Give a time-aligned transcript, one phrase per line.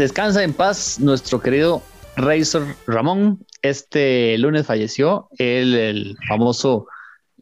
[0.00, 1.82] Descansa en paz nuestro querido
[2.16, 3.44] Razor Ramón.
[3.60, 6.86] Este lunes falleció el, el famoso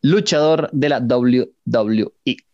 [0.03, 2.48] luchador de la WWE.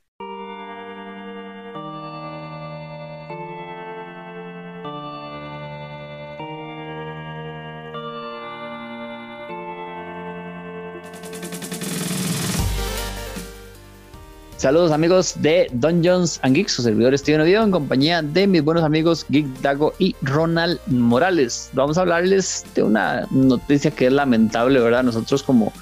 [14.56, 18.84] Saludos amigos de Dungeons and Geeks, su servidor Steven Oviedo en compañía de mis buenos
[18.84, 21.70] amigos Geek Dago y Ronald Morales.
[21.72, 25.02] Vamos a hablarles de una noticia que es lamentable, ¿verdad?
[25.02, 25.72] Nosotros como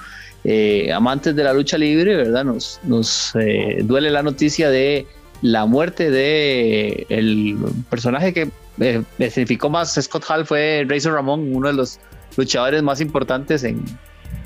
[0.44, 2.44] eh, amantes de la lucha libre, ¿verdad?
[2.44, 5.06] Nos, nos eh, duele la noticia de
[5.42, 7.58] la muerte de el
[7.90, 8.50] personaje que
[8.80, 12.00] eh, significó más Scott Hall fue Razor Ramón, uno de los
[12.36, 13.84] luchadores más importantes en,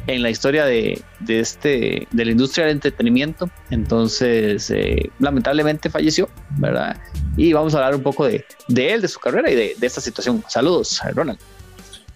[0.07, 3.51] en la historia de, este, de la industria del entretenimiento.
[3.71, 6.97] Entonces, eh, lamentablemente falleció, ¿verdad?
[7.37, 10.43] Y vamos a hablar un poco de, él, de su carrera y de, esta situación.
[10.49, 11.39] Saludos, Ronald.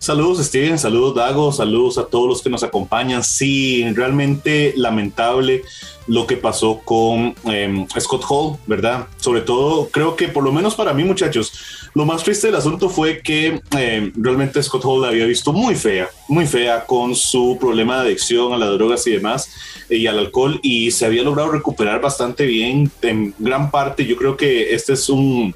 [0.00, 3.22] Saludos Steven, saludos Dago, saludos a todos los que nos acompañan.
[3.22, 5.62] Sí, realmente lamentable
[6.06, 9.08] lo que pasó con em, Scott Hall, ¿verdad?
[9.18, 11.52] Sobre todo, creo que por lo menos para mí muchachos,
[11.92, 15.74] lo más triste del asunto fue que em, realmente Scott Hall la había visto muy
[15.74, 19.50] fea, muy fea con su problema de adicción a las drogas y demás
[19.90, 24.06] y al alcohol y se había logrado recuperar bastante bien en gran parte.
[24.06, 25.54] Yo creo que este es un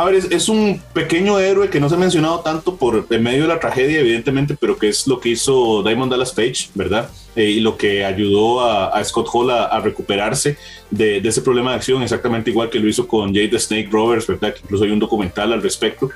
[0.00, 3.42] a ver, es, un pequeño héroe que no se ha mencionado tanto por en medio
[3.42, 7.10] de la tragedia, evidentemente, pero que es lo que hizo Diamond Dallas Page, ¿verdad?
[7.40, 10.58] Eh, y lo que ayudó a, Scott Hall a, recuperarse
[10.90, 14.52] de, ese problema de acción, exactamente igual que lo hizo con Jade Snake Roberts, ¿verdad?
[14.52, 16.10] Que incluso hay un documental al respecto.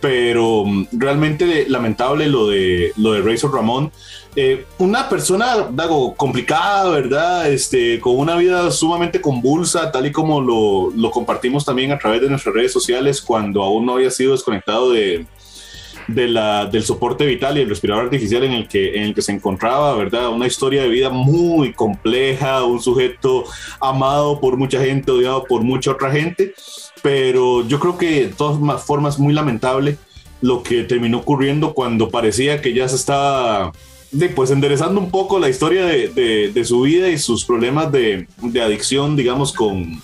[0.00, 3.90] Pero mm, realmente lamentable lo de, lo de Razor Ramón.
[4.36, 7.50] Eh, una persona, Dago, complicada, ¿verdad?
[7.50, 12.20] Este, con una vida sumamente convulsa, tal y como lo, lo, compartimos también a través
[12.20, 15.26] de nuestras redes sociales cuando aún no había sido desconectado de,
[16.14, 19.22] de la, del soporte vital y el respirador artificial en el, que, en el que
[19.22, 20.28] se encontraba, ¿verdad?
[20.30, 23.44] Una historia de vida muy compleja, un sujeto
[23.80, 26.54] amado por mucha gente, odiado por mucha otra gente,
[27.02, 29.96] pero yo creo que de todas formas muy lamentable
[30.40, 33.72] lo que terminó ocurriendo cuando parecía que ya se estaba
[34.10, 38.26] de, pues enderezando un poco la historia de, de, su vida y sus problemas de,
[38.38, 40.02] de adicción, digamos, con,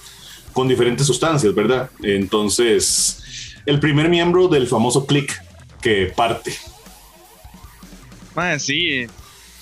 [0.53, 1.91] con, diferentes sustancias, ¿verdad?
[2.03, 3.23] Entonces,
[3.67, 5.43] el primer miembro del famoso click
[5.87, 6.53] que parte.
[8.59, 9.07] sí,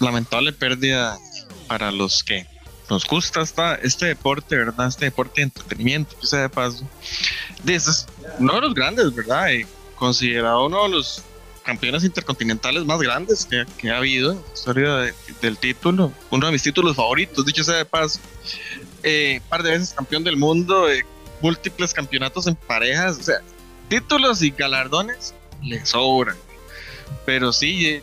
[0.01, 1.19] lamentable pérdida
[1.69, 2.47] para los que
[2.89, 3.43] nos gusta
[3.83, 4.89] este deporte, ¿verdad?
[4.89, 6.89] Este deporte de entretenimiento, que sea de paso.
[7.63, 8.07] De es
[8.39, 9.49] uno de los grandes, ¿verdad?
[9.97, 11.23] considerado uno de los
[11.63, 16.11] campeones intercontinentales más grandes que, ha habido en la historia del título.
[16.31, 18.19] Uno de mis títulos favoritos, dicho sea de paso.
[19.03, 21.05] Eh, par de veces campeón del mundo, eh,
[21.43, 23.43] múltiples campeonatos en parejas, o sea,
[23.91, 26.37] títulos y galardones le sobran.
[27.25, 28.03] Pero sí, eh,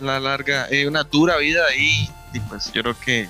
[0.00, 3.28] la larga, una dura vida ahí, y pues yo creo que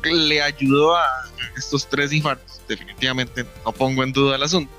[0.00, 1.06] pues, le ayudó a
[1.56, 2.60] estos tres infartos.
[2.68, 4.72] Definitivamente no pongo en duda el asunto.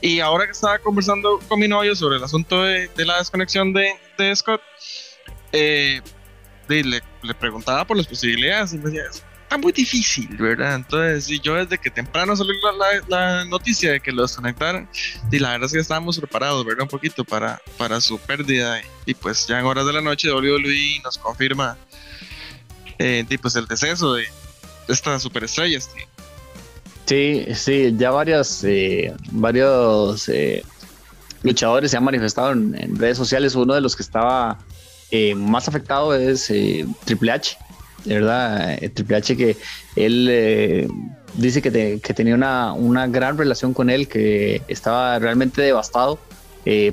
[0.00, 3.94] Y ahora que estaba conversando con mi novio sobre el asunto de, la desconexión de,
[4.34, 4.60] Scott,
[5.52, 6.00] eh,
[6.68, 7.02] le,
[7.38, 9.04] preguntaba por las posibilidades y me decía,
[9.52, 10.76] está muy difícil, ¿verdad?
[10.76, 12.54] Entonces, y yo desde que temprano salió
[13.08, 14.88] la, noticia de que lo desconectaron,
[15.30, 16.84] y la verdad es que estábamos preparados, ¿verdad?
[16.84, 18.80] Un poquito para, para su pérdida.
[19.04, 21.76] Y, pues ya en horas de la noche WWE nos confirma
[22.98, 24.24] eh, pues el deceso de
[24.88, 25.76] esta superestrella.
[25.76, 26.08] Este,
[27.04, 30.64] Sí, sí, ya varias, eh, varios eh,
[31.42, 33.54] luchadores se han manifestado en, redes sociales.
[33.54, 34.58] Uno de los que estaba
[35.36, 36.50] más afectado es
[37.04, 37.58] Triple H,
[38.04, 38.78] de verdad.
[38.94, 39.56] Triple H que
[39.96, 40.88] él
[41.34, 41.70] dice que,
[42.14, 46.18] tenía una, una, gran relación con él, que estaba realmente devastado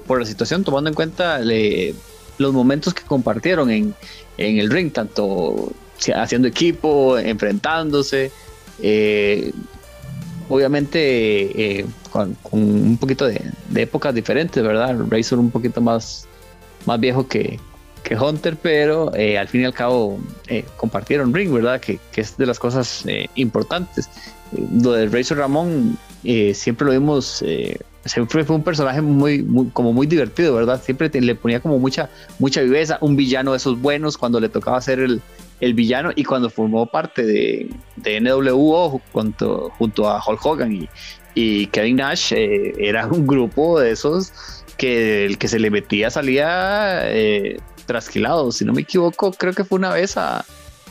[0.07, 3.93] por la situación, tomando en cuenta los momentos que compartieron en,
[4.37, 5.71] en el ring, tanto
[6.15, 8.31] haciendo equipo, enfrentándose.
[8.81, 9.51] Eh,
[10.47, 13.41] obviamente eh, con, un poquito de,
[13.75, 14.97] épocas diferentes, ¿verdad?
[15.09, 16.27] Razor un poquito más,
[16.85, 17.59] más viejo que,
[18.15, 21.79] Hunter, pero eh, al fin y al cabo eh, compartieron ring, ¿verdad?
[21.79, 24.09] Que, que, es de las cosas importantes.
[24.81, 25.97] lo de Razor Ramón
[26.53, 27.43] siempre lo vimos,
[28.05, 30.81] siempre fue un personaje muy, como muy divertido, ¿verdad?
[30.83, 32.09] Siempre le ponía como mucha,
[32.39, 35.21] mucha viveza, un villano de esos buenos cuando le tocaba hacer el,
[35.59, 40.89] el villano y cuando formó parte de, de NWO junto, junto a Hulk Hogan y,
[41.35, 44.31] y Kevin Nash, eh, era un grupo de esos
[44.77, 47.59] que el que se le metía salía eh,
[47.89, 48.51] trasquilado.
[48.51, 50.45] Si no me equivoco, creo que fue una vez a,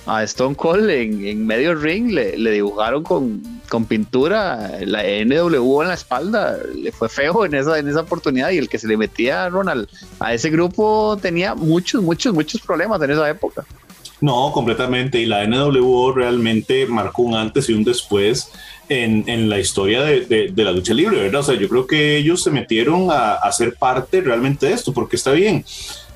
[0.04, 5.94] a Stone Cold en, medio ring, le, dibujaron con, con, pintura la NWO en la
[5.94, 9.44] espalda, le fue feo en esa, en esa oportunidad y el que se le metía
[9.44, 13.64] a Ronald a ese grupo tenía muchos, muchos, muchos problemas en esa época.
[14.20, 15.20] No, completamente.
[15.20, 18.50] Y la NWO realmente marcó un antes y un después
[18.88, 21.42] en, en la historia de, de, la lucha libre, ¿verdad?
[21.42, 24.92] O sea, yo creo que ellos se metieron a, a ser parte realmente de esto,
[24.92, 25.64] porque está bien.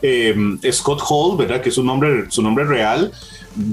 [0.03, 0.35] Eh,
[0.73, 1.61] Scott Hall, ¿verdad?
[1.61, 3.13] Que es su nombre, su nombre real.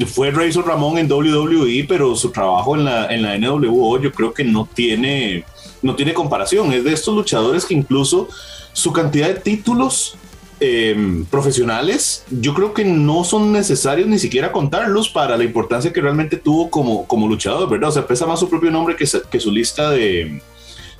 [0.08, 4.34] Fue Razor Ramón en WWE, pero su trabajo en la, en la NWO yo creo
[4.34, 5.44] que no tiene,
[5.81, 6.72] no tiene comparación.
[6.74, 8.28] Es de estos luchadores que incluso
[8.74, 10.18] su cantidad de títulos
[10.62, 16.02] Em, profesionales, yo creo que no son necesarios ni siquiera contarlos para la importancia que
[16.02, 17.88] realmente tuvo como, como luchador, ¿verdad?
[17.88, 20.42] O sea, pesa más su propio nombre que su lista de,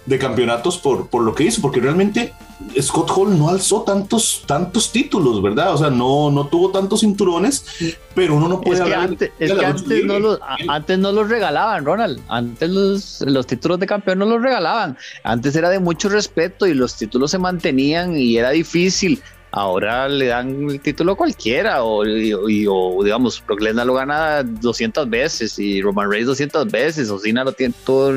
[0.06, 2.34] de campeonatos por, por lo que hizo, porque realmente
[2.80, 5.74] Scott Hall no alzó tantos, tantos títulos, ¿verdad?
[5.74, 7.66] O sea, no, no tuvo tantos cinturones,
[8.14, 8.82] pero uno no puede...
[8.82, 12.22] Es que, antes, es que antes, no los, antes, no los, regalaban, Ronald.
[12.28, 14.98] Antes los, los títulos de campeón no los regalaban.
[15.24, 20.28] Antes era de mucho respeto y los títulos se mantenían y era difícil ahora le
[20.28, 26.10] dan el título a cualquiera o, digamos Brock Lesnar lo gana 200 veces y Roman
[26.10, 28.14] Reigns 200 veces o Cena lo tiene todo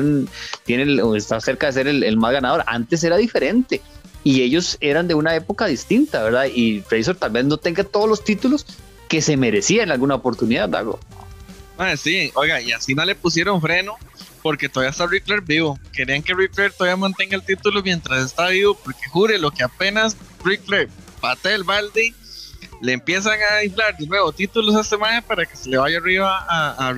[0.63, 2.63] tiene o está cerca de ser el, más ganador.
[2.67, 3.81] Antes era diferente
[4.23, 8.07] y ellos eran de una época distinta verdad y Fraser tal vez no tenga todos
[8.07, 8.65] los títulos
[9.07, 10.99] que se merecía en alguna oportunidad Dago.
[11.77, 13.95] Ah, sí oiga y así no le pusieron freno
[14.43, 15.79] porque todavía está Ric Flair vivo.
[15.93, 19.63] Querían que Ric Flair todavía mantenga el título mientras está vivo, porque jure lo que
[19.63, 20.89] apenas Ric Flair
[21.23, 22.13] pata el balde,
[22.81, 25.97] le empiezan a inflar de nuevo títulos a este maje para que se le vaya
[25.97, 26.95] arriba a, a, a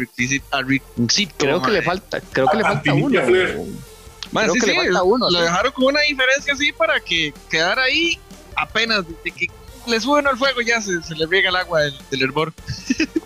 [1.38, 3.22] Creo que le falta, creo que le falta uno.
[4.52, 4.74] Sí, sí,
[5.04, 8.20] uno, lo dejaron con una diferencia así para que quedara ahí
[8.56, 9.48] apenas de que
[9.86, 12.52] le suben al fuego ya se, se le riega el agua del, del hervor.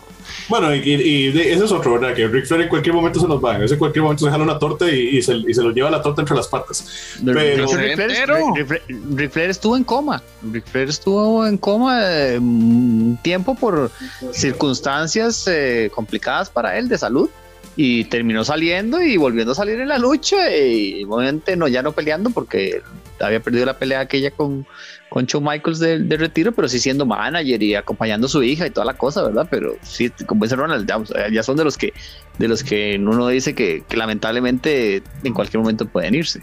[0.49, 2.15] Bueno, y, y, eso es otro, ¿verdad?
[2.15, 3.55] Que Rick Flair en cualquier momento se nos va.
[3.57, 6.21] En cualquier momento se jala una torta y, se, y se lo lleva la torta
[6.21, 7.17] entre las patas.
[7.23, 10.23] Pero Rick Flair, estuvo en coma.
[10.51, 13.91] Rick Flair estuvo en coma eh, un tiempo por
[14.31, 17.29] circunstancias eh, complicadas para él de salud
[17.75, 21.93] y terminó saliendo y volviendo a salir en la lucha y obviamente no ya no
[21.93, 22.81] peleando porque
[23.19, 24.66] había perdido la pelea aquella con,
[25.10, 28.69] con Shawn Michaels de, retiro, pero sí siendo manager y acompañando a su hija y
[28.69, 29.48] toda la cosa, ¿verdad?
[29.50, 30.89] Pero sí, como dice Ronald,
[31.31, 31.94] ya, son de los que
[32.38, 36.42] de los que uno dice que, lamentablemente en cualquier momento pueden irse.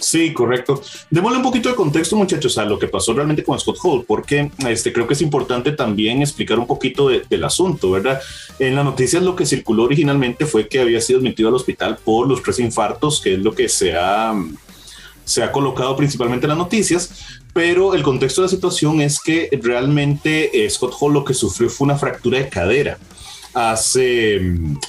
[0.00, 0.80] Sí, correcto.
[1.10, 4.50] Démosle un poquito de contexto, muchachos, a lo que pasó realmente con Scott Hall, porque
[4.68, 8.20] este, creo que es importante también explicar un poquito del asunto, ¿verdad?
[8.60, 12.28] En la noticia lo que circuló originalmente fue que había sido admitido al hospital por
[12.28, 14.32] los tres infartos, que es lo que se ha
[15.28, 17.10] se ha colocado principalmente en las noticias,
[17.52, 21.68] pero el contexto de la situación es que realmente eh, Scott Hall lo que sufrió
[21.68, 22.98] fue una fractura de cadera
[23.52, 24.40] hace,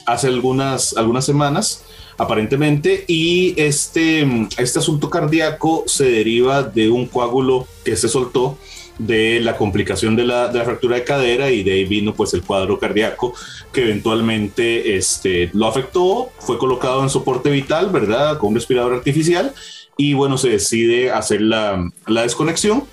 [0.05, 1.83] hace algunas, algunas semanas
[2.17, 4.27] aparentemente, y este,
[4.57, 8.57] este asunto cardíaco se deriva de un coágulo que se soltó
[8.97, 12.33] de la complicación de la, de la, fractura de cadera y de ahí vino pues
[12.33, 13.33] el cuadro cardíaco
[13.71, 18.37] que eventualmente este, lo afectó, fue colocado en soporte vital, ¿verdad?
[18.37, 19.53] Con un respirador artificial
[19.99, 22.85] y bueno, se decide hacer la, la desconexión.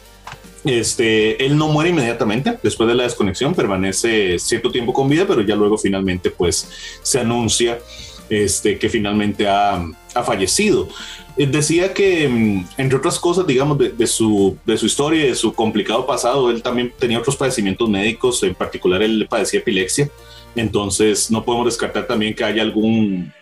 [0.64, 5.41] Este, él no muere inmediatamente después de la desconexión, permanece cierto tiempo con vida, pero
[5.43, 6.69] ya luego finalmente pues
[7.03, 7.79] se anuncia
[8.29, 10.88] este, que finalmente ha, ha fallecido.
[11.37, 15.37] Eh, decía que, mm, entre otras cosas, digamos, de, de, su, de su historia de
[15.37, 20.11] su complicado pasado, él también tenía otros padecimientos médicos, en particular él padecía epilepsia,
[20.57, 23.33] entonces no podemos descartar también que haya algún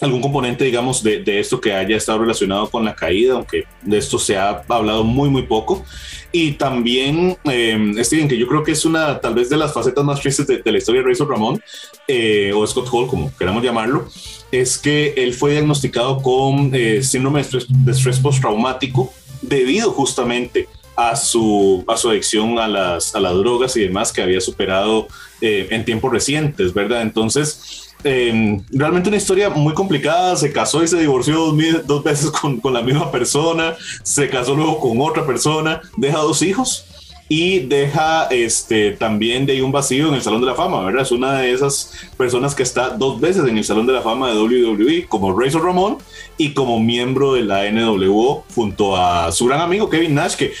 [0.00, 3.98] algún componente, digamos, de, de, esto que haya estado relacionado con la caída, aunque de
[3.98, 5.84] esto se ha hablado muy, muy poco.
[6.32, 10.04] Y también, eh, Steven, que yo creo que es una, tal vez, de las facetas
[10.04, 11.62] más tristes de, la historia de Razor Ramón,
[12.08, 14.08] eh, o Scott Hall, como queramos llamarlo,
[14.50, 21.84] es que él fue diagnosticado con eh, síndrome de estrés, postraumático debido justamente a su,
[21.88, 25.08] a su adicción a las, a las drogas y demás que había superado
[25.40, 27.02] eh, en tiempos recientes, ¿verdad?
[27.02, 30.36] Entonces, Em, realmente una historia muy complicada.
[30.36, 31.52] Se casó y se divorció
[31.86, 36.42] dos, veces con, con, la misma persona, se casó luego con otra persona, deja dos
[36.42, 36.86] hijos
[37.28, 41.02] y deja este, también de ahí un vacío en el Salón de la Fama, ¿verdad?
[41.02, 44.28] Es una de esas personas que está dos veces en el Salón de la Fama
[44.28, 45.98] de WWE como Razor Ramón
[46.36, 50.52] y como miembro de la NWO junto a su gran amigo Kevin Nash, que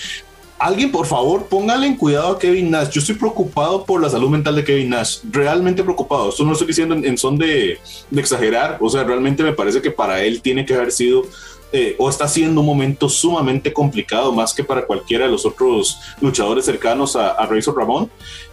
[0.64, 2.88] alguien por favor póngale en cuidado a Kevin Nash.
[2.88, 6.30] Yo estoy preocupado por la salud mental de Kevin Nash, realmente preocupado.
[6.30, 7.78] Esto no estoy diciendo en, son de,
[8.16, 11.26] exagerar, o sea, realmente me parece que para él tiene que haber sido
[11.70, 16.00] eh, o está siendo un momento sumamente complicado, más que para cualquiera de los otros
[16.22, 18.10] luchadores cercanos a, a Razor Ramón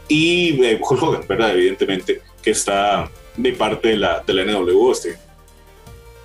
[0.10, 1.52] y eh, Hulk Hogan, ¿verdad?
[1.52, 2.22] Evidentemente.
[2.44, 4.92] que está de parte de la, de la NWO.
[4.92, 5.18] Este.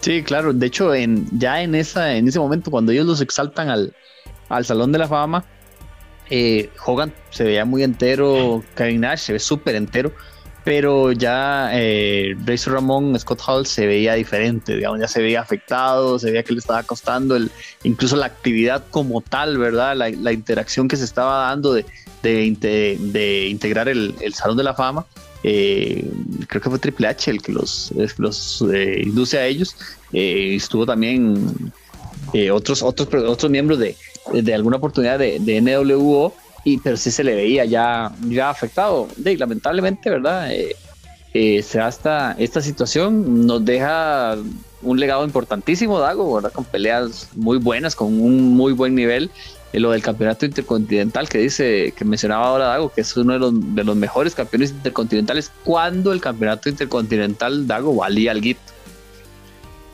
[0.01, 0.53] Sí, claro.
[0.53, 3.95] De hecho, en, ya en, esa, en ese momento, cuando ellos los exaltan al,
[4.49, 5.45] al Salón de la Fama,
[6.31, 10.13] eh, Hogan se veía muy entero, Kevin Nash se ve súper entero,
[10.67, 16.19] pero ya eh, Razor Ramón, Scott Hall se veía diferente, digamos, ya se veía afectado,
[16.19, 17.53] se veía que le estaba costando el,
[17.85, 19.95] incluso la actividad como tal, ¿verdad?
[19.95, 21.85] La, interacción que se estaba dando de,
[22.45, 25.07] integrar el, Salón de la Fama
[25.45, 26.11] eh,
[26.49, 27.93] creo que fue Triple H el que los,
[28.73, 29.77] eh, induce a ellos.
[30.13, 31.73] Estuvo también
[32.53, 33.95] otros, otros, otros miembros de,
[34.33, 36.33] de alguna oportunidad de, de, NWO,
[36.65, 39.09] y, pero sí se le veía ya, ya afectado.
[39.17, 40.51] De, lamentablemente, ¿verdad?
[41.33, 44.37] se hasta esta situación nos deja
[44.81, 46.53] un legado importantísimo, Dago, ¿verdad?
[46.53, 49.31] Con peleas muy buenas, con un muy buen nivel
[49.81, 53.75] lo del campeonato intercontinental que dice, que mencionaba ahora Dago, que es uno de los,
[53.75, 58.61] de los mejores campeones intercontinentales, cuando el campeonato intercontinental Dago valía al guito.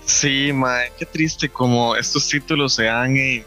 [0.04, 3.44] Sí, mae, qué triste como estos títulos se han eh,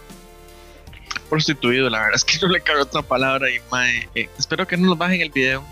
[1.35, 4.77] prostituido, la verdad es que no le cabe otra palabra y mae, eh, espero que
[4.77, 5.63] no nos bajen el video.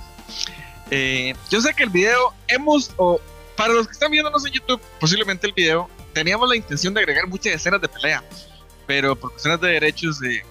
[0.91, 3.20] Eh, yo sé que el video hemos, o
[3.55, 7.27] para los que están viéndonos en YouTube, posiblemente el video, teníamos la intención de agregar
[7.27, 8.22] muchas escenas de pelea,
[8.86, 10.43] pero por cuestiones de derechos de,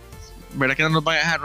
[0.54, 1.40] ¿Verdad que no nos va a dejar,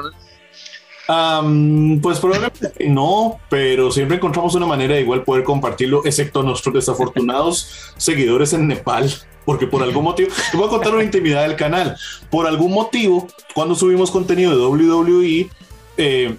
[2.01, 7.93] pues probablemente no, pero siempre encontramos una manera de igual poder compartirlo, excepto nuestros desafortunados
[7.97, 9.09] seguidores en Nepal,
[9.47, 11.95] porque por algún motivo, te voy a contar una intimidad del canal,
[12.29, 15.49] por algún motivo, cuando subimos contenido de WWE,
[15.95, 16.35] eh,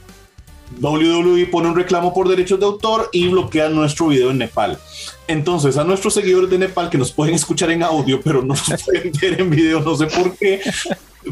[0.79, 4.79] WWE pone un reclamo por derechos de autor y bloquea nuestro video en Nepal.
[5.27, 8.83] Entonces, a nuestros seguidores de Nepal que nos pueden escuchar en audio, pero no nos
[8.85, 10.61] pueden ver en video, no sé por qué,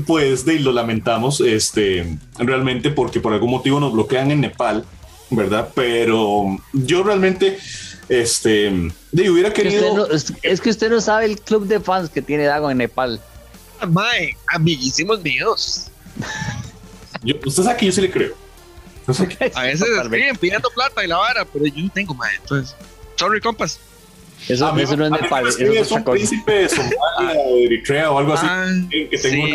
[0.07, 4.87] pues de lo lamentamos, este, realmente porque por algún motivo nos bloquean en Nepal,
[5.29, 5.69] ¿verdad?
[5.75, 7.59] Pero yo realmente,
[8.09, 10.09] este, de hubiera querido...
[10.43, 13.21] Es que, usted no sabe el club de fans que tiene Dago en Nepal.
[13.89, 15.87] Mae, amiguísimos míos.
[17.23, 18.35] Yo, usted sabe que yo sí le creo.
[19.55, 22.35] A veces escriben pidiendo plata y la vara, pero yo no tengo, mae.
[22.37, 22.75] Entonces,
[23.17, 23.79] sorry, compas.
[24.49, 25.47] Eso, no es Nepal.
[25.47, 28.47] Es, un príncipe de Somalia o de Eritrea o algo así.
[28.49, 29.47] Ah, que tengo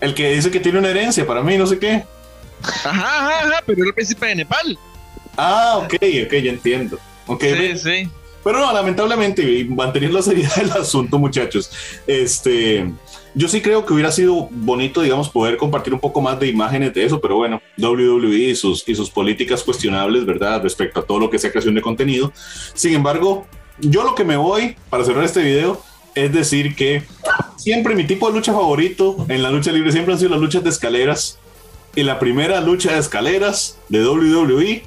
[0.00, 2.04] El que dice que tiene una herencia para mí, no sé qué.
[2.62, 4.78] Ajá, ajá, ajá, pero era el príncipe de Nepal.
[5.36, 6.98] Ah, ok, ok, ya entiendo.
[7.34, 8.10] Okay, sí, sí.
[8.42, 11.70] Pero no, lamentablemente, y manteniendo la seriedad del asunto, muchachos,
[12.06, 12.90] este,
[13.34, 16.94] yo sí creo que hubiera sido bonito, digamos, poder compartir un poco más de imágenes
[16.94, 20.62] de eso, pero bueno, WWE y sus, y sus políticas cuestionables, ¿verdad?
[20.62, 22.32] Respecto a todo lo que sea creación de contenido.
[22.74, 23.46] Sin embargo,
[23.78, 25.82] yo lo que me voy para cerrar este video
[26.14, 27.02] es decir que
[27.56, 30.64] siempre mi tipo de lucha favorito en la lucha libre siempre han sido las luchas
[30.64, 31.38] de escaleras.
[31.94, 34.82] Y la primera lucha de escaleras de WWE,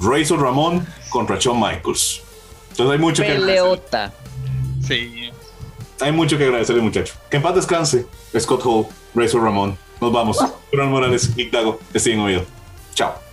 [0.00, 2.22] Razor Ramón contra Shawn Michaels.
[2.70, 4.12] Entonces hay mucho Peleota.
[4.80, 5.30] que Sí.
[6.00, 7.14] Hay mucho que agradecerle, muchacho.
[7.30, 8.06] Que en paz descanse.
[8.38, 9.76] Scott Hall, Razor Ramón.
[10.00, 10.38] Nos vamos.
[10.70, 11.80] Bruno Morales, Nick Dago,
[12.12, 12.44] en oído.
[12.94, 13.27] Chao.